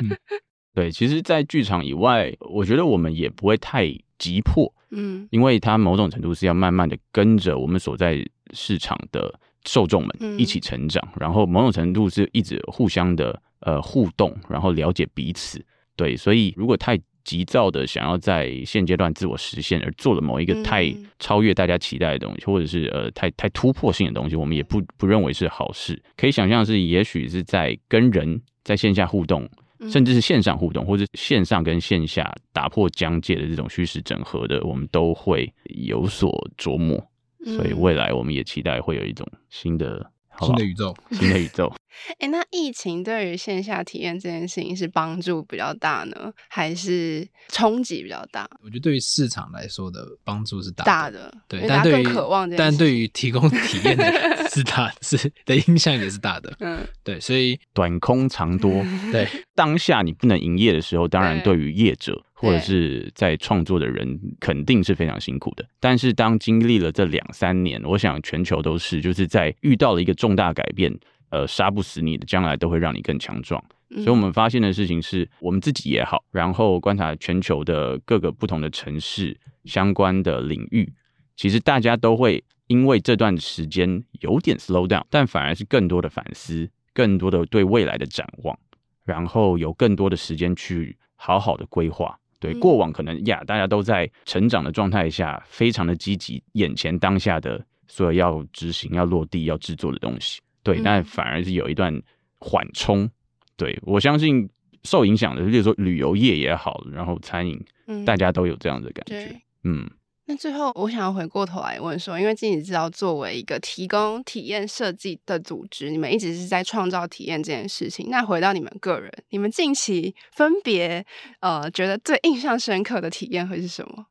[0.02, 0.16] 嗯、
[0.74, 3.86] 对，其实，在剧场以外，我觉得我们也不会太
[4.18, 4.72] 急迫。
[4.90, 15.62] 嗯，因为它某种程度是要慢慢的跟着我们所在市场的受众们一起成长，嗯、然后某种程度是一直互相的呃互动，然后了解彼此。
[15.94, 26.02] 对，所以如果太急躁的想要在现阶段自我实现，而做了某一个太超越大家期待的东西，或者是呃太太突破性的东西，我们也不不认为是好事。
[26.16, 29.46] 可以想象是，也许是在跟人在线下互动。
[29.92, 36.98] 甚至是线上互动，或者线上跟线下打破疆界的这种虚实整合的，我们都会有所琢磨。
[37.44, 40.04] 所以未来我们也期待会有一种新的。
[40.46, 41.72] 新的宇宙，新的宇宙。
[42.20, 48.48] 哎、欸，那疫情对于线下体验这件事情是帮助比较大呢，还是冲击比较大？
[48.62, 56.54] 我觉得对于市场来说的帮助是大的，大的对，但对于渴望，但对于提供体验的人 是大的，是的影响也是大的。
[56.60, 58.70] 嗯，对，所以短空长多。
[59.10, 62.24] 对，当下你不能营业的时候，当然对于业者。
[62.40, 70.96] 或者是在创作的人肯定是非常辛苦的，但是当经历了这两三年，我想全球都是，就是在遇到了一个重大改变，
[71.30, 73.62] 呃，杀不死你的，将来都会让你更强壮。
[73.90, 80.92] 所以我们发现的事情是，我们自己也好，然后观察全球的各个不同的城市相关的领域，
[81.34, 88.56] 其实大家都会因为这段时间有点 slow down，但反而是更多的反思，更多的对未来的展望，
[89.04, 92.16] 然后有更多的时间去好好的规划。
[92.40, 102.00] 对，过往可能呀，大家都在成长的状态下，非常的积极，眼前当下的所有要执行、要落地、要制作的东西，对，但反而是有一段
[102.38, 103.10] 缓冲。
[103.56, 104.48] 对，我相信
[104.84, 107.60] 受影响的，例如说旅游业也好，然后餐饮，
[108.06, 109.40] 大家都有这样的感觉。
[109.64, 109.88] 嗯。
[110.30, 118.08] 那最后，我想要回过头来问说，因为经理知道作为一个提供体验设计的组织，你们一直是在创造体验这件事情。
[118.10, 121.02] 那回到你们个人，你们近期分别
[121.40, 124.04] 呃觉得最印象深刻的体验会是什么？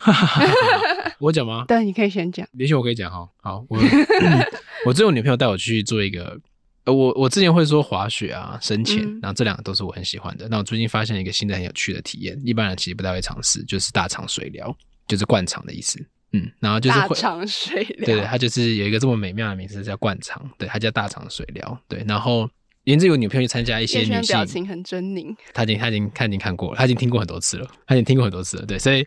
[1.20, 1.64] 我讲吗？
[1.68, 2.44] 对，你可以先讲。
[2.58, 3.28] 也许我可以讲哈。
[3.40, 4.46] 好，我、嗯、
[4.84, 6.36] 我最后女朋友带我去做一个，
[6.84, 10.48] 呃，我我之前会说滑雪啊、深潜，嗯、然后这两个都是我很喜欢的。
[10.48, 14.76] 那我最近发现一个新的很有趣的体验，一般人其实不太会尝试，就是大肠水疗。
[15.10, 15.98] 就是灌肠的意思，
[16.32, 22.48] 嗯，然后就是大肠水疗，对对，它就是有一个这么美妙的名字叫灌肠，对，它叫大肠水疗，对，然后
[22.84, 29.06] 连志有女朋友去参加一些女性，表情很狰狞，他已经他已经他已经看过了，他已经听过很多次了，他已经听过很多次了，对，所以。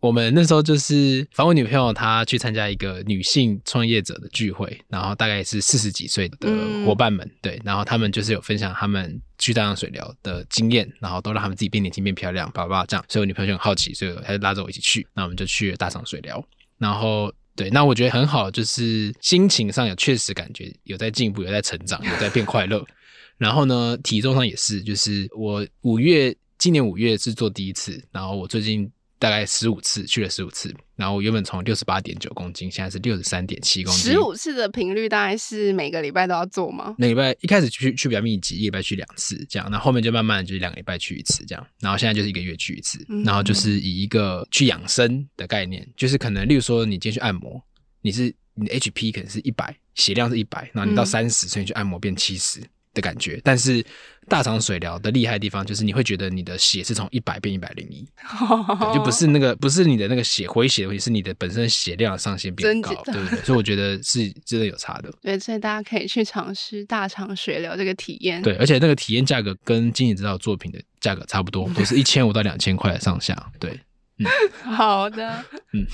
[0.00, 6.48] 我们那时候就是访问女朋友，她去参加一个女性创业者的聚会，然后大概是四十几岁的
[6.86, 13.04] 伙伴们，嗯、对，然后他们就是有分享他们去大肠水疗的经验，然后都让他们自己变年轻、变漂亮，叭叭叭这样。
[13.08, 16.46] 所以我女朋友就很好奇，所以她就拉着我一起去，那我们就去了大肠水疗。
[16.78, 22.86] 然后对，那我觉得很好，就是心情上有确实感觉有在进步，有在成长，有在变快乐。
[23.36, 28.88] 然后呢，体重上也是，就是我五月今年五月是做第一次，然后我最近。
[29.18, 34.12] 大概十五次去了十五次，然后原本从六十八点九公斤，现在是六十三点七公斤。
[34.12, 36.94] 十五次的频率大概是每个礼拜都要做吗？
[36.98, 47.60] 每个礼拜一开始去去比较密集，一个礼拜去两次这样，那后，后面就慢慢就是两个礼拜去一次这样，然后现在就是一个月去一次，然后就是以一个去养生的概念，就是可能例如说你今天去按摩，
[48.02, 52.60] 你是你的 HP 可能是一百，血量是一百，然后你到三十，所以你去按摩变七十。
[52.94, 53.84] 的感觉，但是
[54.28, 58.06] 大肠水疗的厉害的地方就是你会觉得你的血是从一百变一百零一，
[58.94, 63.40] 就不是那个不是你的那个血回血的问题，是你的本身血量的上限变高，对不对？
[63.40, 65.10] 所以我觉得是真的有差的。
[65.22, 68.42] 对，所以大家可以去尝试大肠水疗这个体验。
[68.42, 73.50] 对，而且那个体验价格跟经理指导作品的价格差不多，都是一千五到两千块上下。
[73.58, 73.78] 对。
[74.18, 74.26] 嗯、
[74.74, 75.86] 好的，嗯，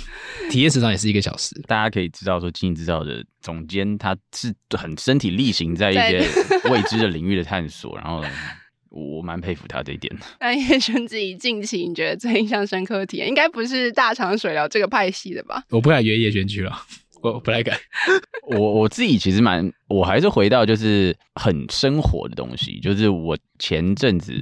[0.50, 6.26] 体验时长也是一个小时，大家可以知道说，经营制造的总监他是很身体力行在一些
[6.70, 8.24] 未知的领域的探索，然后
[8.90, 10.22] 我蛮佩服他这一点的。
[10.40, 15.62] 那叶轩自己近期你觉得最印象深刻的体验，应该不是大肠水疗这个派系的吧？
[15.70, 16.72] 我不敢约叶轩去了，
[17.20, 17.78] 我不太敢。
[18.48, 24.32] 我我自己其实蛮，我还是回到就是很生活的东西，就是我前阵子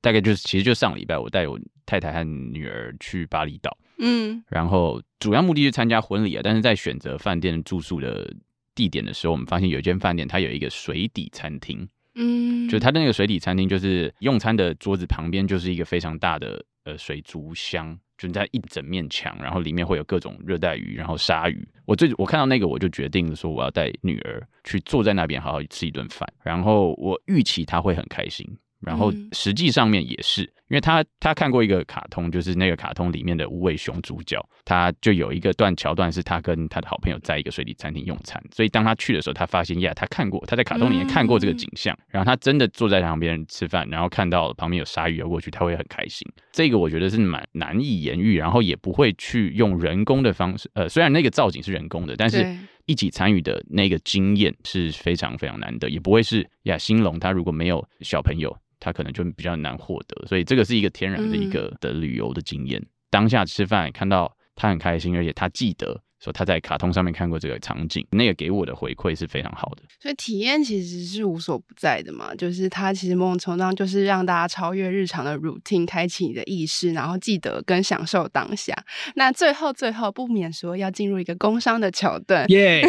[0.00, 1.58] 大概就是其实就上礼拜，我带我。
[1.86, 6.40] 太太和女儿去巴厘岛，嗯，然后主要目的是参加婚礼啊。
[6.42, 8.34] 但是在选择饭店住宿的
[8.74, 21.68] 地点的时候，我们发现有一间饭店，它有一个水底餐厅，嗯，就它的那个水底餐厅，就是用餐的桌子旁边就是一个非常大的呃水族箱，就在一整面墙，然后里面会有各种热带鱼，然后鲨鱼。
[21.84, 28.46] 我最我看到那个，我就决定说我要带女儿去坐在那边好好吃一顿饭，然后我预期她会很开心。
[28.80, 46.26] 然后实际上面也是，因为他他看过一个卡通，就是那个卡通里面的无尾熊主角，他就有一个段桥段是他跟他的好朋友在一个水底餐厅用餐，所以当他去的时候，他发现呀，他看过他在卡通里面看过这个景象，然后他真的坐在旁边吃饭，然后看到旁边有鲨鱼游过去，他会很开心。
[46.52, 52.50] 这个我觉得是蛮难以言喻，然后也不会去用人工的方式，呃，虽然那个造景是人工的，但是
[52.86, 58.56] 一起参与的那个经验是非常非常难得，也不会是呀，兴隆他如果没有小朋友。
[58.84, 62.80] 他可能就比较难获得，所以这个是一个天然的一个的旅游的经验。
[62.80, 69.84] 嗯、当下吃饭看到他很开心，而且他记得说他在卡通上面看过这个场景，那个给我的回馈是非常好的。
[70.00, 78.74] 所以体验其实是无所不在的嘛，就是它其实某种程度上就是让大家超越日常的 routine，开启你的意识，然后记得跟享受当下。
[79.14, 82.82] 那最后最后不免说要进入一个工商的桥段，耶。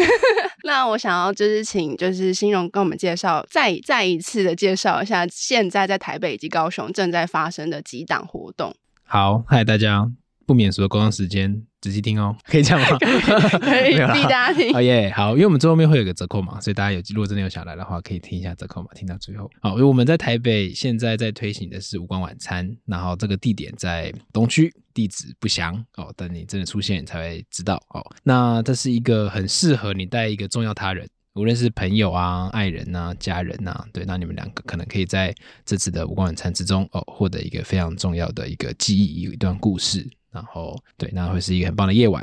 [0.66, 8.74] 那我想要就是请就是欣荣跟我们介绍，再再一次的介绍一下现在在台北以及高雄正在发生的几档活动。
[9.02, 10.10] 好，嗨大家，
[10.46, 12.96] 不免俗的工商时间，仔细听哦，可以这样吗？
[13.60, 14.72] 可以，逼大家听。
[14.72, 19.50] 好耶，好，因为我们最后面会有个折扣嘛，所以大家有如果真的有想来的话，可以听一下折扣嘛，听到最后。
[19.60, 24.72] 好，因为我们在台北现在在推行的是无关晚餐，然后这个地点在东区。
[24.94, 28.00] 地址不详哦，等你真的出现你才会知道哦。
[28.22, 31.04] 那这是一个很适合你带一个重要他人，
[31.34, 35.34] 无论是朋友啊、爱人啊、家人啊，对，那你们两个可能可以在
[35.66, 40.08] 这次的无光晚餐之中哦，获得一个非常重要的一个记忆，有一段故事。
[40.34, 42.22] 然后对，那会是一个很棒的夜晚。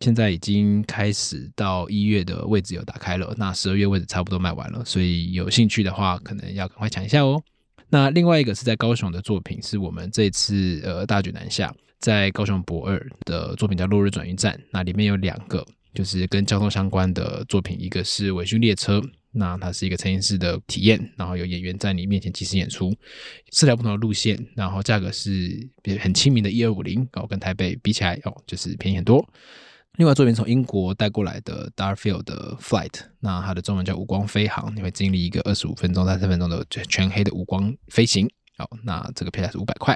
[0.00, 7.40] 现在已经开始到一月的位置有打开了，那十二月位置差不多卖完了，所以有兴趣的话，可能要赶快抢一下哦。
[7.88, 11.72] 那另外一个是在高雄的作品，是我们这次呃大举南下。
[12.00, 19.00] 在高雄博二的作品叫《落日转运站》，那里面有两个就是跟交通相关的作品，一个是微醺列车，
[19.32, 22.94] 那它是一个沉浸式的体验，然后有演员在你面前即时演出，
[23.50, 25.68] 四条不同的路线，然后价格是
[25.98, 29.26] 很亲民的一二五零哦，跟台北比起来哦，就是便宜很多。
[29.96, 38.26] 另外，这边从英国带过来的 Darfield 的 Flight，那它的中文叫无光飞行，你会经历一个二十五分钟到三分钟的全黑的无光飞行。
[38.56, 39.94] 好，那这个票价是五百块，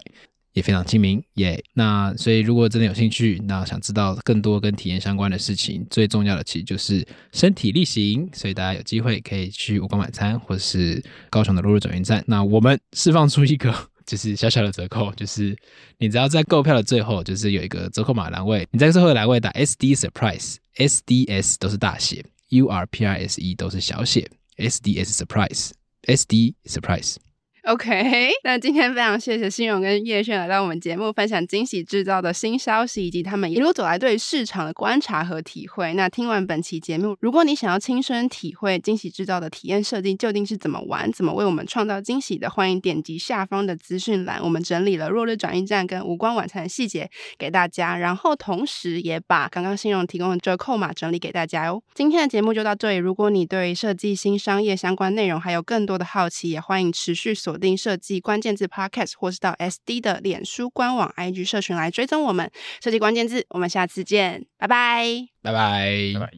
[0.57, 1.63] 也非常亲民耶。
[1.75, 8.29] 那所以如果真的有兴趣，那想知道更多跟体验相关的事情，最重要的其实就是身体力行。
[8.33, 12.25] 所以大家有机会可以去五光晚餐，或者是高雄的落日转运站。
[12.27, 13.73] 那我们释放出一个。
[14.07, 15.59] 就是小小的折扣，就是
[15.99, 26.55] 你只要在购票的最后，就是有一个折扣码栏位，你在最后的栏位打 SD Surprise，S D S 都是大写，U R P R S E 都是小写，S D S Surprise，S D
[26.67, 27.17] Surprise。
[27.67, 35.93] OK， 那今天非常谢谢新荣跟叶炫来到我们节目，分享惊喜制造的新消息，以及他们一路走来对市场的观察和体会。
[35.95, 51.83] 那听完本期节目，如果你想要亲身体会惊喜制造的体验设计究竟是怎么玩，怎么为我们创造惊喜的，欢迎点击下方的资讯栏，我们整理了落日转运站跟无光晚餐的细节给大家，然后同时也把刚刚新荣提供的折扣码整理给大家哟。
[51.95, 57.56] 今天的节目就到这里，如果你对设计新商业相关内容还有更多的好奇，也欢迎持续锁。
[57.57, 62.51] 锁定设计关键字 Podcast，或是到 SD 的脸书官网、IG 社群来追踪我们
[62.85, 63.47] 设计关键字。
[63.49, 66.33] 我们下次见，拜拜，拜拜，拜拜。